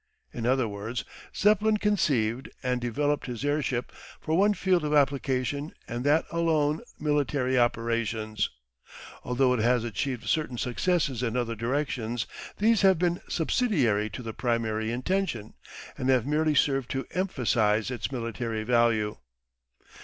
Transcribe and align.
In 0.33 0.47
other 0.47 0.67
words, 0.67 1.05
Zeppelin 1.37 1.77
conceived 1.77 2.49
and 2.63 2.81
developed 2.81 3.27
his 3.27 3.45
airship 3.45 3.91
for 4.19 4.35
one 4.35 4.55
field 4.55 4.83
of 4.83 4.95
application 4.95 5.73
and 5.87 6.03
that 6.05 6.25
alone 6.31 6.81
military 6.99 7.55
operations. 7.59 8.49
Although 9.23 9.53
it 9.53 9.59
has 9.59 9.83
achieved 9.83 10.23
certain 10.23 10.57
successes 10.57 11.21
in 11.21 11.37
other 11.37 11.53
directions 11.55 12.25
these 12.57 12.81
have 12.81 12.97
been 12.97 13.21
subsidiary 13.29 14.09
to 14.09 14.23
the 14.23 14.33
primary 14.33 14.91
intention, 14.91 15.53
and 15.99 16.09
have 16.09 16.25
merely 16.25 16.55
served 16.55 16.89
to 16.89 17.05
emphasise 17.11 17.91
its 17.91 18.11
military 18.11 18.63
value. 18.63 19.17